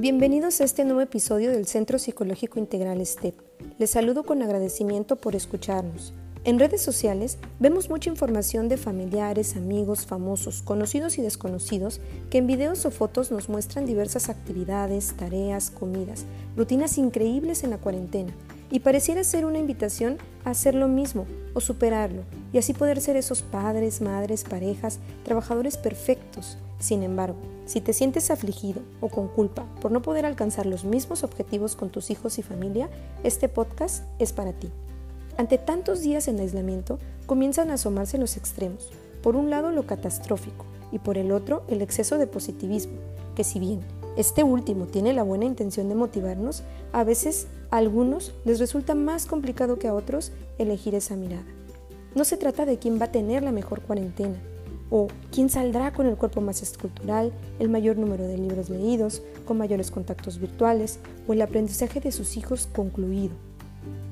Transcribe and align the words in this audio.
Bienvenidos 0.00 0.62
a 0.62 0.64
este 0.64 0.86
nuevo 0.86 1.02
episodio 1.02 1.50
del 1.50 1.66
Centro 1.66 1.98
Psicológico 1.98 2.58
Integral 2.58 3.04
STEP. 3.04 3.34
Les 3.76 3.90
saludo 3.90 4.22
con 4.22 4.40
agradecimiento 4.40 5.16
por 5.16 5.36
escucharnos. 5.36 6.14
En 6.44 6.58
redes 6.58 6.80
sociales 6.80 7.36
vemos 7.58 7.90
mucha 7.90 8.08
información 8.08 8.70
de 8.70 8.78
familiares, 8.78 9.56
amigos, 9.56 10.06
famosos, 10.06 10.62
conocidos 10.62 11.18
y 11.18 11.20
desconocidos 11.20 12.00
que 12.30 12.38
en 12.38 12.46
videos 12.46 12.86
o 12.86 12.90
fotos 12.90 13.30
nos 13.30 13.50
muestran 13.50 13.84
diversas 13.84 14.30
actividades, 14.30 15.12
tareas, 15.18 15.70
comidas, 15.70 16.24
rutinas 16.56 16.96
increíbles 16.96 17.62
en 17.62 17.68
la 17.68 17.76
cuarentena 17.76 18.32
y 18.70 18.80
pareciera 18.80 19.24
ser 19.24 19.44
una 19.44 19.58
invitación 19.58 20.18
a 20.44 20.50
hacer 20.50 20.74
lo 20.74 20.88
mismo 20.88 21.26
o 21.54 21.60
superarlo 21.60 22.22
y 22.52 22.58
así 22.58 22.72
poder 22.72 23.00
ser 23.00 23.16
esos 23.16 23.42
padres, 23.42 24.00
madres, 24.00 24.44
parejas, 24.44 25.00
trabajadores 25.24 25.76
perfectos. 25.76 26.56
Sin 26.78 27.02
embargo, 27.02 27.36
si 27.66 27.80
te 27.80 27.92
sientes 27.92 28.30
afligido 28.30 28.80
o 29.00 29.08
con 29.08 29.28
culpa 29.28 29.66
por 29.80 29.92
no 29.92 30.02
poder 30.02 30.24
alcanzar 30.24 30.66
los 30.66 30.84
mismos 30.84 31.24
objetivos 31.24 31.76
con 31.76 31.90
tus 31.90 32.10
hijos 32.10 32.38
y 32.38 32.42
familia, 32.42 32.88
este 33.22 33.48
podcast 33.48 34.04
es 34.18 34.32
para 34.32 34.52
ti. 34.52 34.70
Ante 35.36 35.58
tantos 35.58 36.00
días 36.00 36.28
en 36.28 36.38
aislamiento, 36.40 36.98
comienzan 37.26 37.70
a 37.70 37.74
asomarse 37.74 38.18
los 38.18 38.36
extremos. 38.36 38.90
Por 39.22 39.36
un 39.36 39.50
lado 39.50 39.70
lo 39.70 39.86
catastrófico 39.86 40.64
y 40.92 40.98
por 40.98 41.18
el 41.18 41.32
otro 41.32 41.62
el 41.68 41.82
exceso 41.82 42.18
de 42.18 42.26
positivismo, 42.26 42.98
que 43.34 43.44
si 43.44 43.58
bien 43.58 43.80
este 44.16 44.42
último 44.42 44.86
tiene 44.86 45.12
la 45.12 45.22
buena 45.22 45.44
intención 45.44 45.88
de 45.88 45.94
motivarnos, 45.94 46.62
a 46.92 47.04
veces 47.04 47.46
a 47.70 47.76
algunos 47.76 48.34
les 48.44 48.58
resulta 48.58 48.94
más 48.94 49.26
complicado 49.26 49.78
que 49.78 49.88
a 49.88 49.94
otros 49.94 50.32
elegir 50.58 50.94
esa 50.94 51.16
mirada. 51.16 51.46
No 52.14 52.24
se 52.24 52.36
trata 52.36 52.66
de 52.66 52.78
quién 52.78 53.00
va 53.00 53.06
a 53.06 53.12
tener 53.12 53.42
la 53.42 53.52
mejor 53.52 53.82
cuarentena, 53.82 54.36
o 54.90 55.06
quién 55.30 55.48
saldrá 55.48 55.92
con 55.92 56.06
el 56.06 56.16
cuerpo 56.16 56.40
más 56.40 56.62
escultural, 56.62 57.32
el 57.58 57.68
mayor 57.68 57.96
número 57.96 58.26
de 58.26 58.36
libros 58.36 58.68
leídos, 58.68 59.22
con 59.46 59.56
mayores 59.56 59.90
contactos 59.90 60.38
virtuales, 60.38 60.98
o 61.28 61.32
el 61.32 61.42
aprendizaje 61.42 62.00
de 62.00 62.12
sus 62.12 62.36
hijos 62.36 62.66
concluido, 62.66 63.34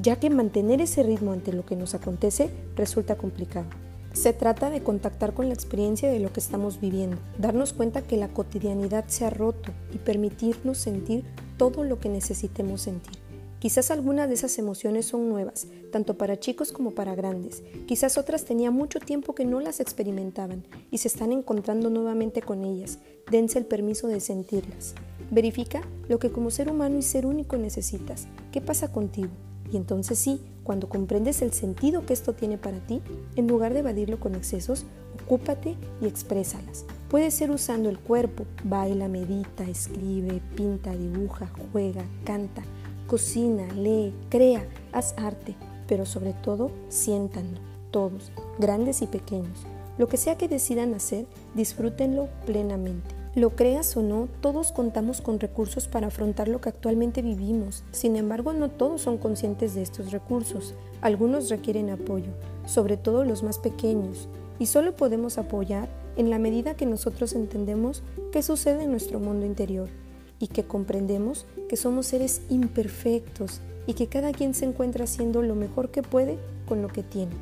ya 0.00 0.16
que 0.16 0.30
mantener 0.30 0.80
ese 0.80 1.02
ritmo 1.02 1.32
ante 1.32 1.52
lo 1.52 1.64
que 1.64 1.76
nos 1.76 1.94
acontece 1.94 2.50
resulta 2.76 3.16
complicado. 3.16 3.66
Se 4.12 4.32
trata 4.32 4.70
de 4.70 4.82
contactar 4.82 5.34
con 5.34 5.48
la 5.48 5.54
experiencia 5.54 6.10
de 6.10 6.20
lo 6.20 6.32
que 6.32 6.40
estamos 6.40 6.80
viviendo, 6.80 7.18
darnos 7.38 7.72
cuenta 7.72 8.02
que 8.02 8.16
la 8.16 8.28
cotidianidad 8.28 9.06
se 9.08 9.24
ha 9.24 9.30
roto 9.30 9.72
y 9.92 9.98
permitirnos 9.98 10.78
sentir 10.78 11.24
todo 11.58 11.84
lo 11.84 11.98
que 12.00 12.08
necesitemos 12.08 12.82
sentir. 12.82 13.25
Quizás 13.66 13.90
algunas 13.90 14.28
de 14.28 14.34
esas 14.34 14.56
emociones 14.60 15.06
son 15.06 15.28
nuevas, 15.28 15.66
tanto 15.90 16.16
para 16.16 16.38
chicos 16.38 16.70
como 16.70 16.92
para 16.92 17.16
grandes. 17.16 17.64
Quizás 17.86 18.16
otras 18.16 18.44
tenía 18.44 18.70
mucho 18.70 19.00
tiempo 19.00 19.34
que 19.34 19.44
no 19.44 19.58
las 19.58 19.80
experimentaban 19.80 20.64
y 20.92 20.98
se 20.98 21.08
están 21.08 21.32
encontrando 21.32 21.90
nuevamente 21.90 22.42
con 22.42 22.62
ellas. 22.62 23.00
Dense 23.28 23.58
el 23.58 23.66
permiso 23.66 24.06
de 24.06 24.20
sentirlas. 24.20 24.94
Verifica 25.32 25.82
lo 26.08 26.20
que 26.20 26.30
como 26.30 26.52
ser 26.52 26.70
humano 26.70 26.96
y 26.96 27.02
ser 27.02 27.26
único 27.26 27.56
necesitas. 27.56 28.28
¿Qué 28.52 28.60
pasa 28.60 28.92
contigo? 28.92 29.30
Y 29.72 29.76
entonces 29.76 30.16
sí, 30.16 30.40
cuando 30.62 30.88
comprendes 30.88 31.42
el 31.42 31.52
sentido 31.52 32.06
que 32.06 32.12
esto 32.12 32.34
tiene 32.34 32.58
para 32.58 32.78
ti, 32.86 33.02
en 33.34 33.48
lugar 33.48 33.72
de 33.72 33.80
evadirlo 33.80 34.20
con 34.20 34.36
excesos, 34.36 34.86
ocúpate 35.24 35.74
y 36.00 36.06
exprésalas. 36.06 36.84
Puede 37.08 37.32
ser 37.32 37.50
usando 37.50 37.88
el 37.88 37.98
cuerpo, 37.98 38.44
baila, 38.62 39.08
medita, 39.08 39.64
escribe, 39.64 40.40
pinta, 40.54 40.92
dibuja, 40.94 41.50
juega, 41.72 42.04
canta, 42.24 42.62
cocina, 43.06 43.66
lee, 43.74 44.12
crea, 44.28 44.66
haz 44.92 45.14
arte, 45.16 45.54
pero 45.86 46.06
sobre 46.06 46.32
todo 46.32 46.70
siéntanlo, 46.88 47.60
todos, 47.90 48.32
grandes 48.58 49.02
y 49.02 49.06
pequeños. 49.06 49.66
Lo 49.98 50.08
que 50.08 50.16
sea 50.16 50.36
que 50.36 50.48
decidan 50.48 50.92
hacer, 50.94 51.26
disfrútenlo 51.54 52.28
plenamente. 52.44 53.14
Lo 53.34 53.50
creas 53.50 53.96
o 53.96 54.02
no, 54.02 54.28
todos 54.40 54.72
contamos 54.72 55.20
con 55.20 55.38
recursos 55.38 55.88
para 55.88 56.06
afrontar 56.06 56.48
lo 56.48 56.60
que 56.60 56.70
actualmente 56.70 57.22
vivimos. 57.22 57.84
Sin 57.92 58.16
embargo, 58.16 58.52
no 58.52 58.70
todos 58.70 59.02
son 59.02 59.18
conscientes 59.18 59.74
de 59.74 59.82
estos 59.82 60.10
recursos. 60.10 60.74
Algunos 61.00 61.50
requieren 61.50 61.90
apoyo, 61.90 62.32
sobre 62.66 62.96
todo 62.96 63.24
los 63.24 63.42
más 63.42 63.58
pequeños, 63.58 64.28
y 64.58 64.66
solo 64.66 64.96
podemos 64.96 65.38
apoyar 65.38 65.88
en 66.16 66.30
la 66.30 66.38
medida 66.38 66.76
que 66.76 66.86
nosotros 66.86 67.34
entendemos 67.34 68.02
qué 68.32 68.42
sucede 68.42 68.84
en 68.84 68.90
nuestro 68.90 69.20
mundo 69.20 69.44
interior 69.44 69.90
y 70.38 70.48
que 70.48 70.64
comprendemos 70.64 71.46
que 71.68 71.76
somos 71.76 72.06
seres 72.06 72.42
imperfectos 72.48 73.60
y 73.86 73.94
que 73.94 74.08
cada 74.08 74.32
quien 74.32 74.54
se 74.54 74.64
encuentra 74.64 75.04
haciendo 75.04 75.42
lo 75.42 75.54
mejor 75.54 75.90
que 75.90 76.02
puede 76.02 76.38
con 76.66 76.82
lo 76.82 76.88
que 76.88 77.02
tiene. 77.02 77.32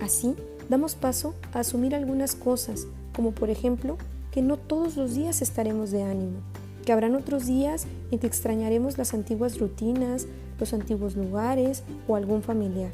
Así, 0.00 0.34
damos 0.68 0.94
paso 0.94 1.34
a 1.52 1.60
asumir 1.60 1.94
algunas 1.94 2.34
cosas, 2.34 2.86
como 3.14 3.32
por 3.32 3.50
ejemplo 3.50 3.96
que 4.30 4.42
no 4.42 4.56
todos 4.56 4.96
los 4.96 5.14
días 5.14 5.40
estaremos 5.40 5.90
de 5.90 6.02
ánimo, 6.02 6.40
que 6.84 6.92
habrán 6.92 7.14
otros 7.14 7.46
días 7.46 7.86
en 8.10 8.18
que 8.18 8.26
extrañaremos 8.26 8.98
las 8.98 9.14
antiguas 9.14 9.58
rutinas, 9.58 10.26
los 10.58 10.72
antiguos 10.72 11.16
lugares 11.16 11.82
o 12.06 12.16
algún 12.16 12.42
familiar, 12.42 12.90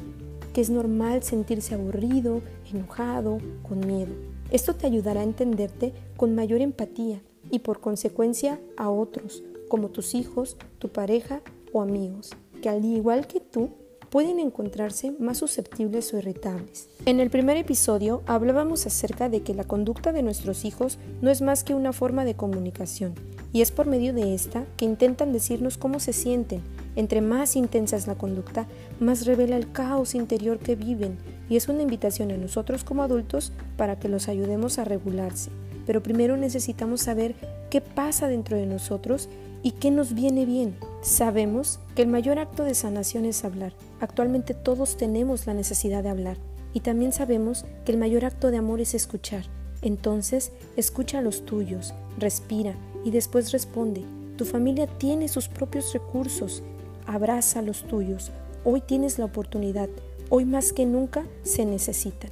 que 0.53 0.61
es 0.61 0.71
normal 0.71 1.23
sentirse 1.23 1.75
aburrido, 1.75 2.43
enojado, 2.73 3.39
con 3.69 3.81
miedo. 3.81 4.13
Esto 4.51 4.75
te 4.75 4.87
ayudará 4.87 5.21
a 5.21 5.25
entenderte 5.25 5.93
con 6.17 6.35
mayor 6.35 6.61
empatía 6.61 7.21
y 7.53 7.61
por 7.61 7.81
consecuencia 7.81 8.59
a 8.77 8.91
otros, 8.91 9.45
como 9.69 9.91
tus 9.91 10.17
hijos, 10.17 10.57
tu 10.81 10.89
pareja 10.89 11.43
o 11.73 11.83
amigos, 11.83 12.31
que 12.61 12.69
al 12.69 12.85
igual 12.85 13.29
que 13.29 13.39
tú 13.39 13.71
pueden 14.11 14.41
encontrarse 14.41 15.13
más 15.19 15.39
susceptibles 15.39 16.13
o 16.13 16.19
irritables. 16.19 16.89
En 17.07 17.21
el 17.21 17.31
primer 17.31 17.57
episodio 17.57 18.23
hablábamos 18.27 18.87
acerca 18.87 19.29
de 19.29 19.43
que 19.43 19.55
la 19.55 19.65
conducta 19.65 20.13
de 20.13 20.23
nuestros 20.23 20.65
hijos 20.65 20.99
no 21.21 21.31
es 21.31 21.41
más 21.41 21.63
que 21.63 21.75
una 21.75 21.93
forma 21.93 22.25
de 22.25 22.35
comunicación, 22.35 23.15
y 23.53 23.61
es 23.61 23.71
por 23.71 23.87
medio 23.87 24.13
de 24.13 24.35
esta 24.35 24.67
que 24.77 24.85
intentan 24.85 25.33
decirnos 25.33 25.79
cómo 25.79 26.01
se 26.01 26.13
sienten. 26.13 26.63
Entre 26.95 27.23
más 27.23 27.57
intensa 27.57 27.97
es 27.97 28.07
la 28.07 28.17
conducta, 28.17 28.67
más 29.01 29.25
revela 29.25 29.57
el 29.57 29.73
caos 29.73 30.15
interior 30.15 30.59
que 30.59 30.77
viven, 30.77 31.17
y 31.49 31.57
es 31.57 31.69
una 31.69 31.83
invitación 31.83 32.31
a 32.33 32.37
nosotros 32.37 32.85
como 32.85 33.03
adultos 33.03 33.53
para 33.77 33.99
que 33.99 34.09
los 34.09 34.29
ayudemos 34.29 34.79
a 34.79 34.85
regularse. 34.85 35.51
Pero 35.87 36.03
primero 36.03 36.37
necesitamos 36.37 37.03
saber 37.03 37.35
qué 37.71 37.81
pasa 37.81 38.29
dentro 38.29 38.57
de 38.57 38.67
nosotros 38.67 39.29
y 39.63 39.73
qué 39.73 39.91
nos 39.91 40.15
viene 40.15 40.45
bien. 40.45 40.77
Sabemos 41.03 41.81
que 41.95 42.03
el 42.03 42.09
mayor 42.09 42.39
acto 42.39 42.65
de 42.65 42.75
sanación 42.75 43.25
es 43.25 43.45
hablar. 43.45 43.73
Actualmente 44.01 44.55
todos 44.55 44.97
tenemos 44.97 45.47
la 45.47 45.55
necesidad 45.55 46.03
de 46.03 46.11
hablar 46.11 46.37
y 46.75 46.81
también 46.81 47.13
sabemos 47.13 47.65
que 47.85 47.93
el 47.93 47.99
mayor 47.99 48.25
acto 48.25 48.51
de 48.51 48.57
amor 48.59 48.81
es 48.81 48.95
escuchar. 48.95 49.45
Entonces, 49.83 50.53
escucha 50.77 51.19
a 51.19 51.23
los 51.23 51.45
tuyos, 51.45 51.93
respira 52.19 52.75
y 53.05 53.11
después 53.11 53.53
responde. 53.53 54.05
Tu 54.37 54.45
familia 54.45 54.87
tiene 54.87 55.29
sus 55.29 55.49
propios 55.49 55.93
recursos. 55.93 56.63
Abraza 57.07 57.59
a 57.59 57.63
los 57.63 57.85
tuyos. 57.85 58.31
Hoy 58.65 58.81
tienes 58.81 59.19
la 59.19 59.25
oportunidad. 59.25 59.89
Hoy 60.31 60.45
más 60.45 60.73
que 60.73 60.87
nunca 60.87 61.25
se 61.43 61.67
necesitan. 61.67 62.31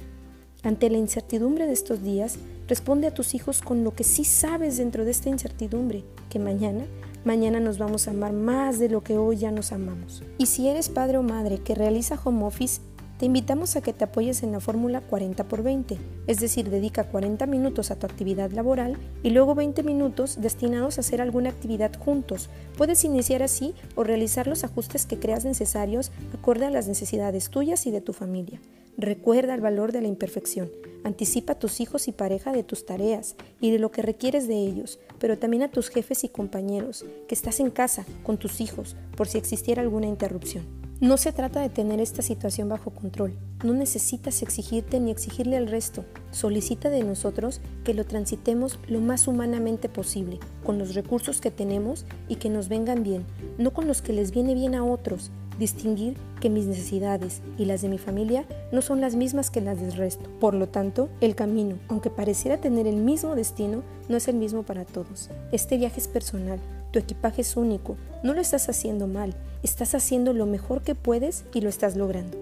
Ante 0.63 0.89
la 0.89 0.97
incertidumbre 0.97 1.67
de 1.67 1.73
estos 1.73 2.03
días, 2.03 2.37
responde 2.71 3.05
a 3.07 3.13
tus 3.13 3.35
hijos 3.35 3.61
con 3.61 3.83
lo 3.83 3.93
que 3.93 4.05
sí 4.05 4.23
sabes 4.23 4.77
dentro 4.77 5.03
de 5.03 5.11
esta 5.11 5.27
incertidumbre, 5.27 6.05
que 6.29 6.39
mañana 6.39 6.85
mañana 7.25 7.59
nos 7.59 7.77
vamos 7.77 8.07
a 8.07 8.11
amar 8.11 8.31
más 8.31 8.79
de 8.79 8.87
lo 8.87 9.03
que 9.03 9.17
hoy 9.17 9.35
ya 9.35 9.51
nos 9.51 9.73
amamos. 9.73 10.23
Y 10.37 10.45
si 10.45 10.69
eres 10.69 10.87
padre 10.87 11.17
o 11.17 11.21
madre 11.21 11.59
que 11.59 11.75
realiza 11.75 12.17
home 12.23 12.45
office, 12.45 12.79
te 13.21 13.27
invitamos 13.27 13.75
a 13.75 13.81
que 13.81 13.93
te 13.93 14.03
apoyes 14.03 14.41
en 14.41 14.51
la 14.51 14.59
fórmula 14.59 14.99
40 14.99 15.43
por 15.43 15.61
20, 15.61 15.95
es 16.25 16.39
decir, 16.39 16.71
dedica 16.71 17.03
40 17.03 17.45
minutos 17.45 17.91
a 17.91 17.95
tu 17.95 18.07
actividad 18.07 18.49
laboral 18.49 18.97
y 19.21 19.29
luego 19.29 19.53
20 19.53 19.83
minutos 19.83 20.41
destinados 20.41 20.97
a 20.97 21.01
hacer 21.01 21.21
alguna 21.21 21.51
actividad 21.51 21.93
juntos. 21.99 22.49
Puedes 22.75 23.03
iniciar 23.03 23.43
así 23.43 23.75
o 23.93 24.03
realizar 24.03 24.47
los 24.47 24.63
ajustes 24.63 25.05
que 25.05 25.19
creas 25.19 25.45
necesarios 25.45 26.11
acorde 26.33 26.65
a 26.65 26.71
las 26.71 26.87
necesidades 26.87 27.51
tuyas 27.51 27.85
y 27.85 27.91
de 27.91 28.01
tu 28.01 28.11
familia. 28.11 28.59
Recuerda 28.97 29.53
el 29.53 29.61
valor 29.61 29.91
de 29.91 30.01
la 30.01 30.07
imperfección. 30.07 30.71
Anticipa 31.03 31.53
a 31.53 31.59
tus 31.59 31.79
hijos 31.79 32.07
y 32.07 32.13
pareja 32.13 32.51
de 32.51 32.63
tus 32.63 32.87
tareas 32.87 33.35
y 33.59 33.69
de 33.69 33.77
lo 33.77 33.91
que 33.91 34.01
requieres 34.01 34.47
de 34.47 34.55
ellos, 34.55 34.97
pero 35.19 35.37
también 35.37 35.61
a 35.61 35.69
tus 35.69 35.89
jefes 35.89 36.23
y 36.23 36.29
compañeros, 36.29 37.05
que 37.27 37.35
estás 37.35 37.59
en 37.59 37.69
casa 37.69 38.03
con 38.23 38.39
tus 38.39 38.61
hijos 38.61 38.95
por 39.15 39.27
si 39.27 39.37
existiera 39.37 39.83
alguna 39.83 40.07
interrupción. 40.07 40.80
No 41.01 41.17
se 41.17 41.31
trata 41.31 41.61
de 41.61 41.69
tener 41.69 41.99
esta 41.99 42.21
situación 42.21 42.69
bajo 42.69 42.91
control. 42.91 43.33
No 43.63 43.73
necesitas 43.73 44.43
exigirte 44.43 44.99
ni 44.99 45.09
exigirle 45.09 45.57
al 45.57 45.65
resto. 45.65 46.05
Solicita 46.29 46.91
de 46.91 47.03
nosotros 47.03 47.59
que 47.83 47.95
lo 47.95 48.05
transitemos 48.05 48.77
lo 48.87 49.01
más 49.01 49.27
humanamente 49.27 49.89
posible, 49.89 50.39
con 50.63 50.77
los 50.77 50.93
recursos 50.93 51.41
que 51.41 51.49
tenemos 51.49 52.05
y 52.27 52.35
que 52.35 52.51
nos 52.51 52.69
vengan 52.69 53.01
bien, 53.01 53.25
no 53.57 53.73
con 53.73 53.87
los 53.87 54.03
que 54.03 54.13
les 54.13 54.29
viene 54.29 54.53
bien 54.53 54.75
a 54.75 54.85
otros, 54.85 55.31
distinguir 55.57 56.17
que 56.39 56.51
mis 56.51 56.67
necesidades 56.67 57.41
y 57.57 57.65
las 57.65 57.81
de 57.81 57.89
mi 57.89 57.97
familia 57.97 58.45
no 58.71 58.83
son 58.83 59.01
las 59.01 59.15
mismas 59.15 59.49
que 59.49 59.59
las 59.59 59.81
del 59.81 59.93
resto. 59.93 60.29
Por 60.39 60.53
lo 60.53 60.69
tanto, 60.69 61.09
el 61.19 61.33
camino, 61.33 61.79
aunque 61.87 62.11
pareciera 62.11 62.57
tener 62.57 62.85
el 62.85 62.97
mismo 62.97 63.35
destino, 63.35 63.81
no 64.07 64.17
es 64.17 64.27
el 64.27 64.35
mismo 64.35 64.61
para 64.61 64.85
todos. 64.85 65.31
Este 65.51 65.79
viaje 65.79 65.99
es 65.99 66.07
personal, 66.07 66.59
tu 66.91 66.99
equipaje 66.99 67.41
es 67.41 67.57
único, 67.57 67.97
no 68.23 68.33
lo 68.33 68.41
estás 68.41 68.69
haciendo 68.69 69.07
mal, 69.07 69.35
estás 69.63 69.95
haciendo 69.95 70.33
lo 70.33 70.45
mejor 70.45 70.81
que 70.81 70.95
puedes 70.95 71.45
y 71.53 71.61
lo 71.61 71.69
estás 71.69 71.95
logrando. 71.95 72.37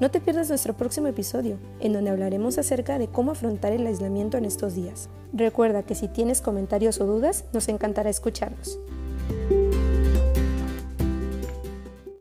No 0.00 0.10
te 0.10 0.20
pierdas 0.20 0.48
nuestro 0.48 0.76
próximo 0.76 1.08
episodio, 1.08 1.58
en 1.80 1.92
donde 1.92 2.10
hablaremos 2.10 2.56
acerca 2.56 2.98
de 2.98 3.08
cómo 3.08 3.32
afrontar 3.32 3.72
el 3.72 3.86
aislamiento 3.86 4.38
en 4.38 4.44
estos 4.44 4.74
días. 4.76 5.08
Recuerda 5.32 5.82
que 5.82 5.96
si 5.96 6.06
tienes 6.06 6.40
comentarios 6.40 7.00
o 7.00 7.06
dudas, 7.06 7.44
nos 7.52 7.68
encantará 7.68 8.08
escucharlos. 8.08 8.78